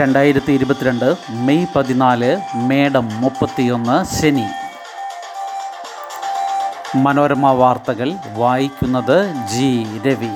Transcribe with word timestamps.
രണ്ടായിരത്തി 0.00 0.52
ഇരുപത്തിരണ്ട് 0.52 1.14
മെയ് 1.30 1.66
പതിനാല് 1.76 2.40
മേടം 2.54 3.08
മുപ്പത്തിയൊന്ന് 3.20 3.96
ശനി. 4.14 4.44
മനോരമ 6.96 7.50
വാർത്തകൾ 7.50 8.12
വായിക്കുന്നത് 8.32 9.32
ജി 9.52 9.86
രവി. 10.06 10.32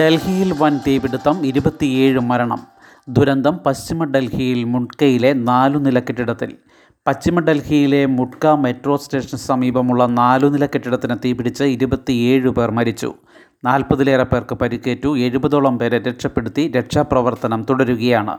ഡൽഹിയിൽ 0.00 0.52
വൻ 0.58 0.80
തീപിടുത്തം 0.86 1.46
ഇരുപത്തിയേഴ് 1.46 2.20
മരണം. 2.20 2.66
ദുരന്തം 3.08 3.58
പശ്ചിമ 3.58 4.04
ഡൽഹിയിൽ 4.04 4.64
മുട്കയിലെ 4.64 5.32
നാലു 5.32 5.78
നില 5.78 5.98
കെട്ടിടത്തിൽ. 5.98 6.56
പശ്ചിമ 7.06 7.40
ഡൽഹിയിലെ 7.40 8.06
മുട്ക 8.06 8.46
മെട്രോ 8.46 8.96
സ്റ്റേഷന് 8.96 9.38
സമീപമുള്ള 9.38 10.06
നാലുനില 10.06 10.66
കെട്ടിടത്തിന് 10.66 11.16
തീപിടിച്ച് 11.24 11.64
ഇരുപത്തിയേഴ് 11.64 12.48
പേർ 12.48 12.70
മരിച്ചു. 12.70 13.14
നാൽപ്പതിലേറെ 13.64 14.24
പേർക്ക് 14.24 14.54
പരിക്കേറ്റു. 14.54 15.18
എഴുപതോളം 15.18 15.78
പേരെ 15.78 15.98
രക്ഷപ്പെടുത്തി 15.98 16.72
രക്ഷാപ്രവർത്തനം 16.76 17.66
തുടരുകയാണ്. 17.70 18.38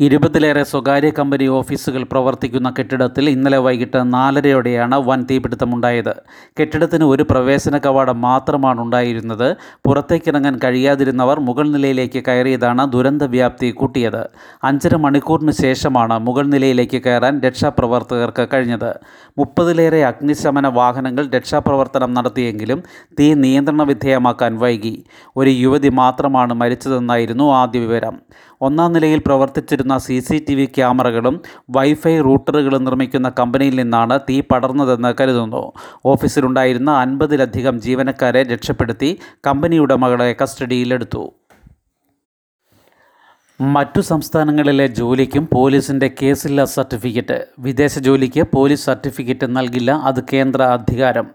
ഇരുപതിലേറെ 0.00 0.62
സ്വകാര്യ 0.62 1.10
കമ്പനി 1.10 1.46
ഓഫീസുകൾ 1.46 2.02
പ്രവർത്തിക്കുന്ന 2.02 2.74
കെട്ടിടത്തിൽ 2.78 3.30
ഇന്നലെ 3.30 3.58
വൈകിട്ട് 3.58 4.14
നാലരയോടെയാണ് 4.14 4.94
വൻ 4.94 5.26
തീപിടുത്തമുണ്ടായത്. 5.30 6.14
കെട്ടിടത്തിന് 6.60 7.04
ഒരു 7.04 7.22
പ്രവേശന 7.22 7.78
കവാടം 7.78 8.20
മാത്രമാണ് 8.20 8.80
ഉണ്ടായിരുന്നത്. 8.80 9.56
പുറത്തേക്കിറങ്ങാൻ 9.86 10.60
കഴിയാതിരുന്നവർ 10.64 11.40
മുകൾ 11.40 11.68
നിലയിലേക്ക് 11.68 12.22
കയറിയതാണ് 12.28 12.92
ദുരന്ത 12.92 13.22
വ്യാപ്തി 13.22 13.70
കൂട്ടിയത്. 13.70 14.28
അഞ്ചര 14.64 14.96
മണിക്കൂറിന് 14.96 15.50
ശേഷമാണ് 15.50 16.18
മുകൾ 16.18 16.46
നിലയിലേക്ക് 16.46 17.02
കയറാൻ 17.02 17.40
രക്ഷാപ്രവർത്തകർക്ക് 17.40 18.48
കഴിഞ്ഞത്. 18.54 18.98
മുപ്പതിലേറെ 19.38 20.04
അഗ്നിശമന 20.04 20.66
വാഹനങ്ങൾ 20.66 21.30
രക്ഷാപ്രവർത്തനം 21.30 22.14
നടത്തിയെങ്കിലും 22.14 22.82
തീ 23.20 23.34
നിയന്ത്രണ 23.34 23.82
വിധേയമാക്കാൻ 23.82 24.58
വൈകി. 24.58 25.04
ഒരു 25.36 25.50
യുവതി 25.50 25.88
മാത്രമാണ് 25.88 26.54
മരിച്ചതെന്നായിരുന്നു 26.54 27.52
ആദ്യ 27.52 27.78
വിവരം. 27.78 28.22
ഒന്നാം 28.62 28.92
നിലയിൽ 28.92 29.20
പ്രവർത്തിച്ചിരുന്ന 29.26 29.98
സി 29.98 30.20
സി 30.20 30.44
ടി 30.48 30.54
വി 30.54 30.64
ക്യാമറകളും 30.64 31.42
വൈഫൈ 31.70 32.20
റൂട്ടറുകളും 32.20 32.84
നിർമ്മിക്കുന്ന 32.84 33.32
കമ്പനിയിൽ 33.38 33.76
നിന്നാണ് 33.80 34.20
തീ 34.20 34.40
പടർന്നതെന്ന് 34.40 35.14
കരുതുന്നു. 35.20 35.72
ഓഫീസിലുണ്ടായിരുന്ന 36.04 36.90
അൻപതിലധികം 36.90 37.80
ജീവനക്കാരെ 37.80 38.42
രക്ഷപ്പെടുത്തി 38.42 39.18
കമ്പനി 39.46 39.78
ഉടമകളെ 39.78 40.36
കസ്റ്റഡിയിലെടുത്തു. 40.42 41.32
മറ്റു 43.60 44.00
സംസ്ഥാനങ്ങളിലെ 44.00 44.86
ജോലിക്കും 44.86 45.48
പോലീസിന്റെ 45.52 46.10
കേസില്ല 46.22 46.64
സർട്ടിഫിക്കറ്റ്. 46.64 47.36
വിദേശ 47.58 47.98
ജോലിക്ക് 47.98 48.42
പോലീസ് 48.54 48.86
സർട്ടിഫിക്കറ്റ് 48.86 49.56
നൽകില്ല 49.56 49.90
അത് 49.90 50.20
കേന്ദ്ര 50.32 50.62
അധികാരം. 50.62 51.26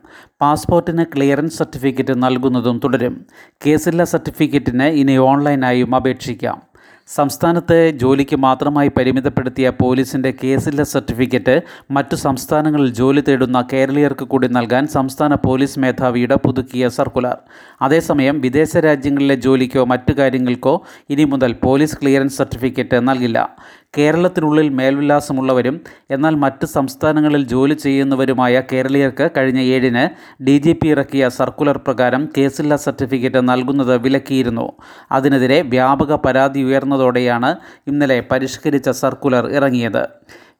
പാസ്പോർട്ടിന് 0.41 1.05
ക്ലിയറൻസ് 1.15 1.57
സർട്ടിഫിക്കറ്റ് 1.57 2.23
നൽകുന്നതും 2.23 2.81
തുടരും. 2.83 3.25
കേസില്ല 3.65 4.03
സർട്ടിഫിക്കറ്റിന് 4.03 4.83
ഇനി 4.83 5.17
ഓൺലൈനായും 5.17 5.95
അപേക്ഷിക്കാം. 5.95 6.76
സംസ്ഥാനത്തെ 7.15 7.77
ജോലിക്ക് 8.01 8.37
മാത്രമായി 8.45 8.89
പരിമിതപ്പെടുത്തിയ 8.95 9.67
പോലീസിന്റെ 9.81 10.31
കേസില്ല 10.41 10.81
സർട്ടിഫിക്കറ്റ് 10.93 11.55
മറ്റു 11.97 12.15
സംസ്ഥാനങ്ങളിൽ 12.23 12.89
ജോലി 12.93 13.21
തേടുന്ന 13.27 13.59
കേരളീയർക്ക് 13.73 14.25
കൂടി 14.33 14.47
നൽകാൻ 14.57 14.87
സംസ്ഥാന 14.95 15.35
പോലീസ് 15.45 15.79
മേധാവിയുടെ 15.83 16.37
പുതുക്കിയ 16.45 16.89
സർക്കുലർ. 16.97 17.37
അതേസമയം 17.81 18.41
വിദേശ 18.41 18.77
രാജ്യങ്ങളിലെ 18.77 19.35
ജോലിക്കോ 19.35 19.83
മറ്റു 19.83 20.13
കാര്യങ്ങൾക്കോ 20.13 20.83
ഇനി 21.09 21.23
മുതൽ 21.23 21.53
പോലീസ് 21.53 21.97
ക്ലിയറൻസ് 21.97 22.37
സർട്ടിഫിക്കറ്റ് 22.37 23.07
നൽകില്ല. 23.07 23.49
കേരളത്തിനുള്ളിൽ 23.97 24.69
മേൽവിലാസമുള്ളവരും 24.69 25.81
എന്നാൽ 26.11 26.35
മറ്റ് 26.35 26.65
സംസ്ഥാനങ്ങളിൽ 26.65 27.43
ജോലി 27.43 27.73
ചെയ്യുന്നവരുമായ 27.73 28.63
കേരളീയർക്ക് 28.71 29.29
കഴിഞ്ഞ 29.37 29.59
ഏഴിന് 29.59 30.03
ഡി 30.43 30.57
ജി 30.57 30.73
പി 30.73 30.87
ഇറക്കിയ 30.87 31.29
സർക്കുലർ 31.29 31.77
പ്രകാരം 31.77 32.29
കേസില്ല 32.37 32.75
സർട്ടിഫിക്കറ്റ് 32.75 33.49
നൽകുന്നത് 33.49 33.97
വിലക്കിയിരുന്നു. 33.97 34.71
അതിനെതിരെ 35.11 35.61
വ്യാപക 35.61 36.15
പരാതി 36.15 36.59
ഉയർന്നതോടെയാണ് 36.59 37.55
ഇന്നലെ 37.87 38.23
പരിഷ്കരിച്ച 38.31 38.89
സർക്കുലർ 38.89 39.47
ഇറങ്ങിയത്. 39.51 40.03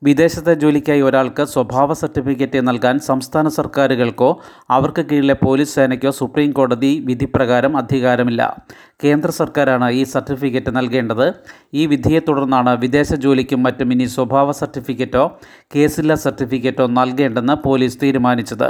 വിദേശത്തെ 0.04 0.54
ജോലിക്കായി 0.54 1.02
ഒരാൾക്ക് 1.02 1.44
സ്വഭാവ 1.44 1.94
സർട്ടിഫിക്കറ്റ് 1.94 2.68
നൽകാൻ 2.68 3.00
സംസ്ഥാന 3.00 3.48
സർക്കാരുകൾക്കോ 3.48 4.42
അവർക്ക് 4.70 5.06
കീഴിലെ 5.06 5.34
പോലീസ് 5.34 5.76
സേനയ്ക്കോ 5.76 6.12
സുപ്രീം 6.12 6.52
കോടതി 6.52 7.00
വിധിപ്രകാരം 7.06 7.78
അധികാരമില്ല. 7.78 8.66
കേന്ദ്ര 9.04 9.30
സർക്കാരാണ് 9.30 9.90
ഈ 9.90 10.04
സർട്ടിഫിക്കറ്റ് 10.04 10.76
നൽകേണ്ടത്. 10.76 11.34
ഈ 11.74 11.86
വിധിയെ 11.86 12.20
തുടർന്നാണ് 12.28 12.78
വിദേശ 12.78 13.14
ജോലിക്കും 13.14 13.64
മറ്റും 13.64 13.92
ഇനി 13.92 14.04
സ്വഭാവ 14.04 14.52
സർട്ടിഫിക്കറ്റോ 14.52 15.40
കേസില്ല 15.76 16.14
സർട്ടിഫിക്കറ്റോ 16.14 16.88
നൽകേണ്ടെന്ന് 16.88 17.54
പോലീസ് 17.54 18.02
തീരുമാനിച്ചത്. 18.04 18.70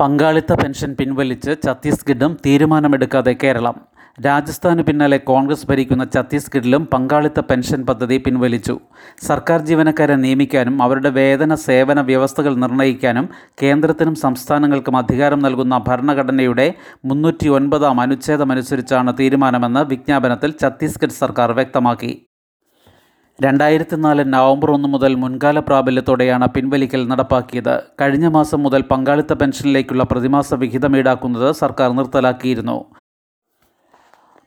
പങ്കാളിത്ത 0.00 0.52
പെൻഷൻ 0.52 0.96
പിൻവലിച്ച് 1.00 1.56
ഛത്തീസ്ഗഡും 1.64 2.36
തീരുമാനമെടുക്കാതെ 2.46 3.36
കേരളം. 3.42 3.97
രാജസ്ഥാന് 4.26 4.82
പിന്നാലെ 4.86 5.18
കോൺഗ്രസ് 5.18 5.66
ഭരിക്കുന്ന 5.66 6.04
ഛത്തീസ്ഗഡിലും 6.14 6.84
പങ്കാളിത്ത 6.92 7.40
പെൻഷൻ 7.40 7.80
പദ്ധതി 7.88 8.16
പിൻവലിച്ചു. 8.18 8.74
സർക്കാർ 9.28 9.58
ജീവനക്കാരെ 9.68 10.16
നിയമിക്കാനും 10.16 10.82
അവരുടെ 10.82 11.10
വേതന 11.18 11.54
സേവന 11.54 12.00
വ്യവസ്ഥകൾ 12.00 12.54
നിർണയിക്കാനും 12.62 13.28
കേന്ദ്രത്തിനും 13.62 14.14
സംസ്ഥാനങ്ങൾക്കും 14.24 14.96
അധികാരം 14.96 15.38
നൽകുന്ന 15.38 15.78
ഭരണഘടനയുടെ 15.88 16.74
മുന്നൂറ്റി 17.04 17.48
ഒൻപതാം 17.48 18.00
അനുച്ഛേദമനുസരിച്ചാണ് 18.00 19.12
തീരുമാനമെന്ന് 19.20 19.84
വിജ്ഞാപനത്തിൽ 19.94 20.54
ഛത്തീസ്ഗഡ് 20.64 21.18
സർക്കാർ 21.22 21.52
വ്യക്തമാക്കി. 21.52 22.12
രണ്ടായിരത്തി 23.42 23.96
നാല് 23.96 24.22
നവംബർ 24.34 24.70
ഒന്ന് 24.70 24.88
മുതൽ 24.88 25.14
മുൻകാല 25.14 25.58
പ്രാബല്യത്തോടെയാണ് 25.58 26.46
പിൻവലിക്കൽ 26.54 27.08
നടപ്പാക്കിയത്. 27.08 27.74
കഴിഞ്ഞ 28.00 28.28
മാസം 28.28 28.62
മുതൽ 28.62 28.82
പങ്കാളിത്ത 28.92 29.32
പെൻഷനിലേക്കുള്ള 29.32 30.04
പ്രതിമാസ 30.04 30.54
വിഹിതം 30.54 30.96
ഈടാക്കുന്നത് 30.96 31.52
സർക്കാർ 31.52 31.90
നിർത്തലാക്കിയിരുന്നു. 31.92 32.78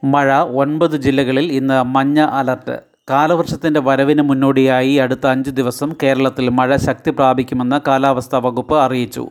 മഴ 0.03 0.33
ഒൻപത് 0.33 0.97
ജില്ലകളിൽ 0.97 1.51
ഇന്ന് 1.51 1.83
മഞ്ഞ 1.83 2.19
അലർട്ട്. 2.19 2.79
കാലവർഷത്തിന്റെ 3.09 3.79
വരവിന് 3.79 4.21
മുന്നോടിയായി 4.21 4.93
അടുത്ത 4.93 5.27
അഞ്ച് 5.27 5.49
ദിവസം 5.49 5.93
കേരളത്തിൽ 6.03 6.49
മഴ 6.49 6.75
ശക്തി 6.75 7.11
പ്രാപിക്കുമെന്ന് 7.11 7.79
കാലാവസ്ഥാ 7.87 8.37
വകുപ്പ് 8.37 8.75
അറിയിച്ചു. 8.79 9.29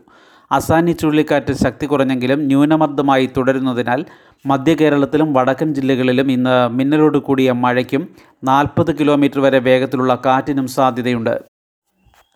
അസാനി 0.52 0.92
ചുഴലിക്കാറ്റ് 0.92 1.52
ശക്തി 1.52 1.86
കുറഞ്ഞെങ്കിലും 1.86 2.46
ന്യൂനമർദ്ദമായി 2.46 3.30
തുടരുന്നതിനാൽ 3.36 4.04
മധ്യ 4.46 4.74
കേരളത്തിലും 4.74 5.32
വടക്കൻ 5.32 5.74
ജില്ലകളിലും 5.74 6.32
ഇന്ന് 6.32 6.68
മിന്നലോട് 6.68 7.18
കൂടിയ 7.18 7.52
മഴയ്ക്കും 7.52 8.08
നാൽപ്പത് 8.44 8.98
കിലോമീറ്റർ 8.98 9.40
വരെ 9.40 9.58
വേഗത്തിലുള്ള 9.58 10.18
കാറ്റിനും 10.26 10.66
സാധ്യതയുണ്ട്. 10.66 11.49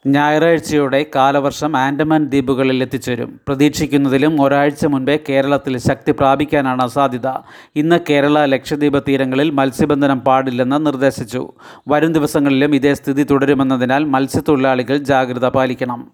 ഞായറാഴ്ചയോടെ 0.06 1.06
കാലവർഷം 1.15 1.76
ആൻഡമാൻ 1.76 2.25
ദ്വീപുകളിൽ 2.25 2.82
എത്തിച്ചേരും. 2.82 3.41
പ്രതീക്ഷിക്കുന്നതിലും 3.48 4.42
ഒരാഴ്ച 4.42 4.87
മുൻപേ 4.87 5.19
കേരളത്തിൽ 5.28 5.78
ശക്തി 5.78 6.12
പ്രാപിക്കാനാണ് 6.12 6.88
സാധ്യത. 6.88 7.28
ഇന്ന് 7.76 7.98
കേരള 8.10 8.44
ലക്ഷദ്വീപ് 8.44 9.04
തീരങ്ങളിൽ 9.09 9.50
മത്സ്യബന്ധനം 9.50 10.20
പാടില്ലെന്ന് 10.20 10.87
നിർദ്ദേശിച്ചു. 10.87 11.53
വരും 11.88 12.12
ദിവസങ്ങളിലും 12.12 12.75
ഇതേ 12.75 12.94
സ്ഥിതി 12.94 13.22
തുടരുമെന്നതിനാൽ 13.22 14.04
മത്സ്യത്തൊഴിലാളികൾ 14.04 14.97
ജാഗ്രത 14.97 15.48
പാലിക്കണം. 15.48 16.12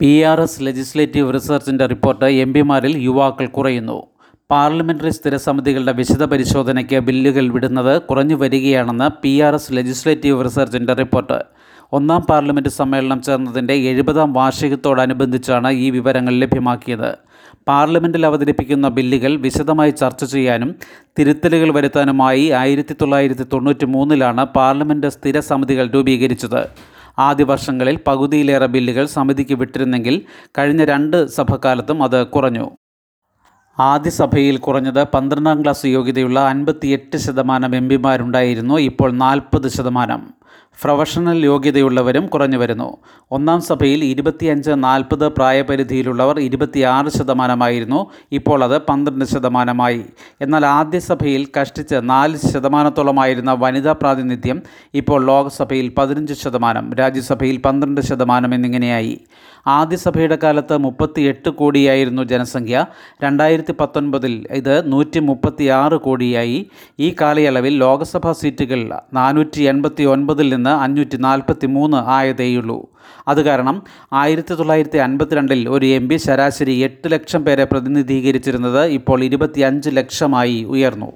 പി 0.00 0.20
ആർ 0.20 0.40
എസ് 0.40 0.62
ലെജിസ്ലേറ്റീവ് 0.62 1.34
റിസർച്ചിന്റെ 1.34 1.86
റിപ്പോർട്ട് 1.86 2.24
എം 2.24 2.52
പിമാരിൽ 2.52 2.98
യുവാക്കൾ 2.98 3.46
കുറയുന്നു. 3.46 4.06
പാർലമെന്ററി 4.50 5.10
സ്ഥിരസമിതികളുടെ 5.10 5.92
വിശദ 5.92 6.24
പരിശോധനയ്ക്ക് 6.24 6.98
ബില്ലുകൾ 6.98 7.48
വിടുന്നത് 7.48 8.02
കുറഞ്ഞു 8.02 8.34
വരികയാണെന്ന് 8.34 9.10
പി 9.22 9.38
ആർ 9.38 9.54
എസ് 9.54 9.72
ലെജിസ്ലേറ്റീവ് 9.72 10.44
റിസർച്ചിന്റെ 10.44 10.94
റിപ്പോർട്ട്. 10.94 11.58
ഒന്നാം 11.92 12.22
പാർലമെന്റ് 12.22 12.68
സമ്മേളനം 12.68 13.22
ചേർന്നതിന്റെ 13.22 13.74
എഴുപതാം 13.74 14.32
വാർഷികത്തോടനുബന്ധിച്ചാണ് 14.32 15.70
ഈ 15.70 15.90
വിവരങ്ങൾ 15.90 16.34
ലഭ്യമാക്കിയത്. 16.34 17.18
പാർലമെന്റിൽ 17.68 18.26
അവതരിപ്പിക്കുന്ന 18.26 18.88
ബില്ലുകൾ 18.88 19.36
വിശദമായി 19.36 19.90
ചർച്ച 19.90 20.24
ചെയ്യാനും 20.24 20.74
തിരുത്തലുകൾ 21.18 21.70
വരുത്താനുമായി 21.74 22.48
ആയിരത്തി 22.50 22.96
തൊള്ളായിരത്തി 23.00 23.42
തൊണ്ണൂറ്റി 23.42 23.84
മൂന്നിലാണ് 23.84 24.44
പാർലമെന്റ് 24.44 25.06
സ്ഥിര 25.06 25.40
സമിതികൾ 25.40 25.90
രൂപീകരിച്ചത്. 25.90 26.68
ആദ്യ 27.18 27.44
വർഷങ്ങളിൽ 27.44 27.98
പകുതിയിലേറെ 28.06 28.66
ബില്ലുകൾ 28.66 29.06
സമിതിക്ക് 29.06 29.54
വിട്ടിരുന്നെങ്കിൽ 29.54 30.22
കഴിഞ്ഞ 30.58 30.84
രണ്ട് 30.84 31.26
സഭക്കാലത്തും 31.26 32.02
അത് 32.02 32.26
കുറഞ്ഞു. 32.26 32.70
ആദ്യ 33.80 34.10
സഭയിൽ 34.10 34.56
കുറഞ്ഞത് 34.56 35.04
പന്ത്രണ്ടാം 35.04 35.62
ക്ലാസ് 35.62 35.86
യോഗ്യതയുള്ള 35.86 36.40
അൻപത്തിയെട്ട് 36.40 37.16
ശതമാനം 37.16 37.76
എം 37.76 37.88
പിമാരുണ്ടായിരുന്നു. 37.88 38.74
ഇപ്പോൾ 38.74 39.12
നാൽപ്പത് 39.12 39.68
ശതമാനം. 39.68 40.37
പ്രൊഫഷണൽ 40.84 41.44
യോഗ്യതയുള്ളവരും 41.44 42.26
കുറഞ്ഞു 42.26 42.58
വരുന്നു. 42.58 42.96
ഒന്നാം 43.30 43.60
സഭയിൽ 43.60 44.04
ഇരുപത്തിയഞ്ച് 44.04 44.70
നാൽപ്പത് 44.74 45.28
പ്രായപരിധിയിലുള്ളവർ 45.28 46.40
ഇരുപത്തിയാറ് 46.40 47.08
ശതമാനമായിരുന്നു. 47.08 48.06
ഇപ്പോൾ 48.32 48.64
അത് 48.64 48.82
പന്ത്രണ്ട് 48.82 49.24
ശതമാനമായി. 49.24 50.04
എന്നാൽ 50.40 50.66
ആദ്യ 50.66 50.98
സഭയിൽ 50.98 51.48
കഷ്ടിച്ച് 51.60 51.94
നാല് 52.02 52.36
ശതമാനത്തോളമായിരുന്ന 52.36 53.52
വനിതാ 53.52 53.92
പ്രാതിനിധ്യം 53.92 54.62
ഇപ്പോൾ 54.94 55.26
ലോക്സഭയിൽ 55.26 55.92
പതിനഞ്ച് 55.98 56.34
ശതമാനം 56.34 56.94
രാജ്യസഭയിൽ 56.94 57.56
പന്ത്രണ്ട് 57.56 58.00
ശതമാനം 58.00 58.54
എന്നിങ്ങനെയായി. 58.54 59.20
ആദ്യ 59.68 59.96
സഭയുടെ 59.96 60.38
കാലത്ത് 60.42 60.76
മുപ്പത്തിയെട്ട് 60.76 61.50
കോടിയായിരുന്നു 61.50 62.22
ജനസംഖ്യ. 62.22 62.86
രണ്ടായിരത്തി 63.24 63.74
പത്തൊൻപതിൽ 63.80 64.46
ഇത് 64.50 64.92
നൂറ്റി 64.92 65.18
മുപ്പത്തി 65.18 65.64
ആറ് 65.64 65.96
കോടിയായി. 65.96 66.66
ഈ 66.98 67.14
കാലയളവിൽ 67.20 67.76
ലോക്സഭാ 67.76 68.32
സീറ്റുകൾ 68.32 68.82
നാനൂറ്റി 69.12 69.62
എൺപത്തി 69.62 70.02
ഒൻപതിൽ 70.04 70.54
നിന്ന് 70.54 70.70
അഞ്ഞൂറ്റി 70.70 71.16
നാൽപ്പത്തി 71.16 71.66
മൂന്ന് 71.66 71.96
ആയതേയുള്ളൂ. 71.96 72.88
അത് 73.28 73.42
കാരണം 73.44 73.82
ആയിരത്തി 74.12 74.54
തൊള്ളായിരത്തി 74.54 74.98
അൻപത്തിരണ്ടിൽ 74.98 75.68
ഒരു 75.68 75.86
എം 75.86 76.08
പി 76.08 76.16
ശരാശരി 76.16 76.76
എട്ട് 76.88 77.12
ലക്ഷം 77.12 77.44
പേരെ 77.44 77.64
പ്രതിനിധീകരിച്ചിരുന്നത് 77.64 78.84
ഇപ്പോൾ 78.84 79.24
ഇരുപത്തിയഞ്ച് 79.24 79.90
ലക്ഷമായി 79.90 80.64
ഉയർന്നു. 80.64 81.12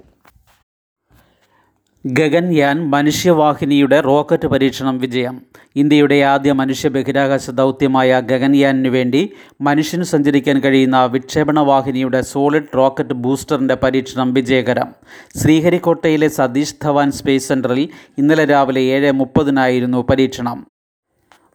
ഗഗൻയാൻ 2.07 2.91
മനുഷ്യവാഹിനിയുടെ 2.91 4.01
റോക്കറ്റ് 4.01 4.49
പരീക്ഷണം 4.49 4.99
വിജയം. 4.99 5.43
ഇന്ത്യയുടെ 5.77 6.15
ആദ്യ 6.15 6.53
മനുഷ്യ 6.53 6.89
ബഹിരാകാശ 6.89 7.51
ദൗത്യമായ 7.51 8.21
ഗഗൻയാനിനു 8.21 8.89
വേണ്ടി 8.89 9.33
മനുഷ്യന് 9.61 10.03
സഞ്ചരിക്കാൻ 10.03 10.61
കഴിയുന്ന 10.61 11.05
വിക്ഷേപണ 11.05 11.61
വാഹിനിയുടെ 11.61 12.21
സോളിഡ് 12.21 12.77
റോക്കറ്റ് 12.77 13.15
ബൂസ്റ്ററിന്റെ 13.15 13.75
പരീക്ഷണം 13.75 14.35
വിജയകരം. 14.35 14.89
ശ്രീഹരിക്കോട്ടയിലെ 15.37 16.29
സതീഷ് 16.29 16.75
ധവാൻ 16.85 17.13
സ്പേസ് 17.13 17.49
സെന്ററിൽ 17.49 17.89
ഇന്നലെ 18.19 18.45
രാവിലെ 18.45 18.81
ഏഴ് 18.81 19.13
മുപ്പതിനായിരുന്നു 19.13 20.07
പരീക്ഷണം. 20.11 20.72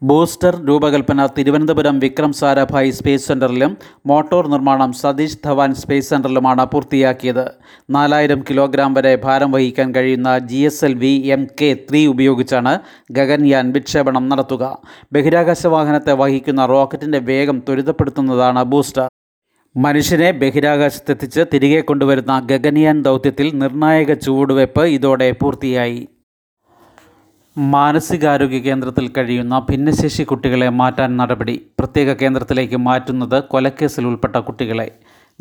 ബൂസ്റ്റർ 0.02 0.66
രൂപകൽപ്പന 0.66 1.26
തിരുവനന്തപുരം 1.26 2.00
വിക്രം 2.00 2.34
സാരാഭായി 2.34 2.90
സ്പേസ് 2.90 3.28
സെന്ററിലും 3.28 3.78
മോട്ടോർ 4.06 4.48
നിർമ്മാണം 4.48 4.94
സതീഷ് 4.94 5.38
ധവാൻ 5.46 5.76
സ്പേസ് 5.76 6.10
സെന്ററിലുമാണ് 6.10 6.66
പൂർത്തിയാക്കിയത്. 6.66 7.52
നാലായിരം 7.90 8.44
കിലോഗ്രാം 8.50 8.94
വരെ 8.94 9.16
ഭാരം 9.24 9.52
വഹിക്കാൻ 9.52 9.96
കഴിയുന്ന 9.96 10.40
G 10.40 10.56
S 10.56 10.86
L 10.86 10.94
V 10.94 11.28
M 11.28 11.48
K 11.62 11.78
three 11.90 12.06
ഉപയോഗിച്ചാണ് 12.06 12.80
ഗഗൻയാൻ 13.12 13.72
വിക്ഷേപണം 13.72 14.30
നടത്തുക. 14.30 14.78
ബഹിരാകാശ 15.14 15.68
വാഹനത്തെ 15.68 16.14
വഹിക്കുന്ന 16.14 16.66
റോക്കറ്റിന്റെ 16.66 17.20
വേഗം 17.20 17.60
ത്വരിതപ്പെടുത്തുന്നതാണ് 17.60 18.64
ബൂസ്റ്റർ. 18.64 19.08
മനുഷ്യനെ 19.78 20.32
ബഹിരാകാശത്തെത്തിച്ച് 20.32 21.42
തിരികെ 21.54 21.82
കൊണ്ടുവരുന്ന 21.82 22.48
ഗഗൻയാൻ 22.52 23.02
ദൗത്യത്തിൽ 23.02 23.52
നിർണായക 23.56 24.14
ചുവടുവയ്പ് 24.14 24.84
ഇതോടെ 24.84 25.32
പൂർത്തിയായി. 25.32 26.08
മാനസികാരോഗ്യ 27.58 28.60
കേന്ദ്രത്തിൽ 28.60 29.08
കഴിയുന്ന 29.08 29.60
ഭിന്നശേഷി 29.70 30.24
കുട്ടികളെ 30.24 30.70
മാറ്റാൻ 30.70 31.18
നടപടി. 31.18 31.56
പ്രത്യേക 31.80 32.14
കേന്ദ്രത്തിലേക്ക് 32.14 32.76
മാറ്റുന്നത് 32.76 33.44
കൊലക്കേസിൽ 33.44 34.06
ഉൾപ്പെട്ട 34.06 34.36
കുട്ടികളെ. 34.36 34.92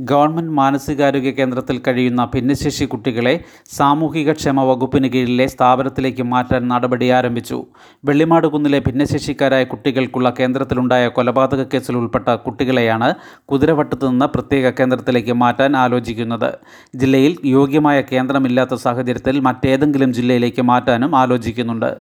ഗവൺമെന്റ് 0.00 0.50
മാനസികാരോഗ്യ 0.50 1.30
കേന്ദ്രത്തിൽ 1.30 1.80
കഴിയുന്ന 1.88 2.24
ഭിന്നശേഷി 2.34 2.84
കുട്ടികളെ 2.84 3.44
സാമൂഹിക 3.70 4.32
ക്ഷേമ 4.32 4.60
വകുപ്പിന് 4.60 5.08
കീഴിലെ 5.08 5.46
സ്ഥാപനത്തിലേക്ക് 5.46 6.22
മാറ്റാൻ 6.22 6.68
നടപടി 6.68 7.08
ആരംഭിച്ചു. 7.08 7.66
വെള്ളിമാട് 8.04 8.46
കുന്നിലെ 8.46 8.78
ഭിന്നശേഷിക്കാരായ 8.78 9.64
കുട്ടികൾക്കുള്ള 9.64 10.30
കേന്ദ്രത്തിലുണ്ടായ 10.40 11.08
കൊലപാതക 11.08 11.62
കേസിൽ 11.74 11.96
ഉൾപ്പെട്ട 11.96 12.28
കുട്ടികളെയാണ് 12.28 13.14
കുതിരവട്ടത്ത് 13.44 14.10
നിന്ന് 14.10 14.26
പ്രത്യേക 14.26 14.70
കേന്ദ്രത്തിലേക്ക് 14.70 15.32
മാറ്റാൻ 15.32 15.76
ആലോചിക്കുന്നത്. 15.76 16.50
ജില്ലയിൽ 16.96 17.36
യോഗ്യമായ 17.44 18.00
കേന്ദ്രമില്ലാത്ത 18.00 18.74
സാഹചര്യത്തിൽ 18.74 19.40
മറ്റേതെങ്കിലും 19.40 20.12
ജില്ലയിലേക്ക് 20.12 20.62
മാറ്റാനും 20.62 21.16
ആലോചിക്കുന്നുണ്ട്. 21.16 22.05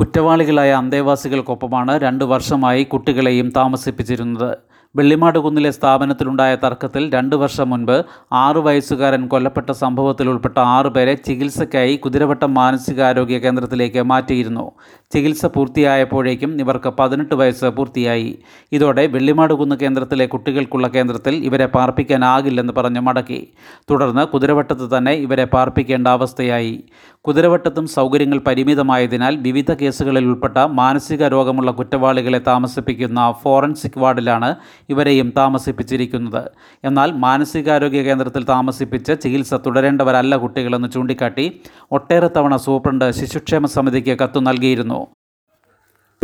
കുറ്റവാളികളായ 0.00 0.70
അന്തേവാസികൾക്കൊപ്പമാണ് 0.72 2.00
രണ്ടു 2.00 2.24
വർഷമായി 2.24 2.84
കുട്ടികളെയും 2.84 3.52
താമസിപ്പിച്ചിരുന്നത്. 3.56 4.56
വെള്ളിമാട് 4.96 5.38
കുന്നിലെ 5.38 5.70
സ്ഥാപനത്തിലുണ്ടായ 5.70 6.54
തർക്കത്തിൽ 6.54 7.10
രണ്ട് 7.12 7.36
വർഷം 7.36 7.70
മുൻപ് 7.70 8.04
ആറു 8.32 8.60
വയസ്സുകാരൻ 8.60 9.28
കൊല്ലപ്പെട്ട 9.28 9.70
സംഭവത്തിൽ 9.70 10.28
ഉൾപ്പെട്ട 10.28 10.58
ആറുപേരെ 10.58 11.14
ചികിത്സയ്ക്കായി 11.14 11.96
കുതിരവട്ടം 11.96 12.54
മാനസികാരോഗ്യ 12.54 13.38
കേന്ദ്രത്തിലേക്ക് 13.38 14.02
മാറ്റിയിരുന്നു. 14.02 14.70
ചികിത്സ 15.14 15.46
പൂർത്തിയായപ്പോഴേക്കും 15.46 16.60
ഇവർക്ക് 16.60 16.88
പതിനെട്ട് 16.88 17.34
വയസ്സ് 17.34 17.64
പൂർത്തിയായി. 17.64 18.38
ഇതോടെ 18.72 19.06
വെള്ളിമാട് 19.06 19.54
കുന്ന് 19.54 19.76
കേന്ദ്രത്തിലെ 19.76 20.26
കുട്ടികൾക്കുള്ള 20.26 20.88
കേന്ദ്രത്തിൽ 20.88 21.34
ഇവരെ 21.34 21.66
പാർപ്പിക്കാനാകില്ലെന്ന് 21.66 22.72
പറഞ്ഞ് 22.72 23.00
മടക്കി. 23.00 23.52
തുടർന്ന് 23.90 24.26
കുതിരവട്ടത്ത് 24.26 24.98
തന്നെ 24.98 25.12
ഇവരെ 25.12 25.44
പാർപ്പിക്കേണ്ട 25.44 26.08
അവസ്ഥയായി. 26.08 26.84
കുതിരവട്ടത്തും 27.28 27.86
സൗകര്യങ്ങൾ 27.86 28.38
പരിമിതമായതിനാൽ 28.38 29.36
വിവിധ 29.36 29.72
കേസുകളിൽ 29.72 30.24
ഉൾപ്പെട്ട 30.24 30.58
മാനസിക 30.58 31.28
രോഗമുള്ള 31.28 31.70
കുറ്റവാളികളെ 31.70 32.38
താമസിപ്പിക്കുന്ന 32.38 33.34
ഫോറൻസിക് 33.42 33.98
വാർഡിലാണ് 33.98 34.54
ഇവരെയും 34.88 35.32
താമസിപ്പിച്ചിരിക്കുന്നത്. 35.36 36.50
എന്നാൽ 36.84 37.12
മാനസികാരോഗ്യ 37.12 38.02
കേന്ദ്രത്തിൽ 38.02 38.44
താമസിപ്പിച്ച് 38.44 39.12
ചികിത്സ 39.22 39.54
തുടരേണ്ടവരല്ല 39.54 40.36
കുട്ടികളെന്ന് 40.36 40.88
ചൂണ്ടിക്കാട്ടി 40.88 41.60
ഒട്ടേറെ 41.92 42.30
തവണ 42.36 42.56
സൂപ്രണ്ട് 42.56 43.10
ശിശുക്ഷേമ 43.10 43.66
സമിതിക്ക് 43.66 44.18
കത്തു 44.18 44.40
നൽകിയിരുന്നു. 44.40 45.06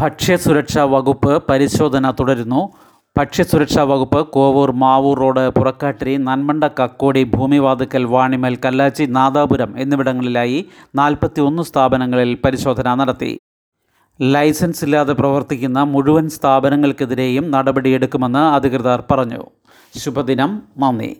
ഭക്ഷ്യസുരക്ഷാ 0.00 0.84
വകുപ്പ് 0.84 1.42
പരിശോധന 1.50 2.10
തുടരുന്നു. 2.10 2.62
ഭക്ഷ്യസുരക്ഷാ 3.18 3.82
വകുപ്പ് 3.82 4.20
കോവൂർ 4.28 4.72
മാവൂർ 4.72 5.18
റോഡ് 5.18 5.48
പുറക്കാട്ടിരി 5.48 6.16
നന്മണ്ട 6.16 6.64
കക്കോടി 6.64 7.24
ഭൂമിവാതുക്കൽ 7.24 8.04
വാണിമേൽ 8.04 8.58
കല്ലാച്ചി 8.64 9.04
നാദാപുരം 9.04 9.78
എന്നിവിടങ്ങളിലായി 9.78 10.58
നാൽപ്പത്തി 10.94 11.40
ഒന്ന് 11.40 11.62
സ്ഥാപനങ്ങളിൽ 11.62 12.38
പരിശോധന 12.44 12.94
നടത്തി. 12.94 13.30
ലൈസൻസ് 14.20 14.84
ഇല്ലാതെ 14.84 15.12
പ്രവർത്തിക്കുന്ന 15.12 15.82
മുഴുവൻ 15.82 16.28
സ്ഥാപനങ്ങൾക്കെതിരെയും 16.28 17.50
നടപടിയെടുക്കുമെന്ന് 17.50 18.38
അധികൃതർ 18.38 19.02
പറഞ്ഞു. 19.10 19.42
ശുഭദിനം 19.98 20.62
നന്ദി. 20.78 21.12